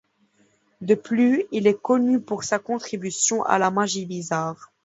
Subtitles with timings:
[0.81, 4.71] De plus, il est connu pour sa contribution à la magie bizarre.